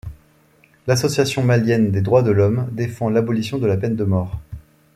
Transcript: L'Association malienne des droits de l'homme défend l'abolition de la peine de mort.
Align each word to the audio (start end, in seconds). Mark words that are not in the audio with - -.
L'Association 0.87 1.43
malienne 1.43 1.91
des 1.91 2.01
droits 2.01 2.23
de 2.23 2.31
l'homme 2.31 2.67
défend 2.71 3.11
l'abolition 3.11 3.59
de 3.59 3.67
la 3.67 3.77
peine 3.77 3.95
de 3.95 4.03
mort. 4.03 4.39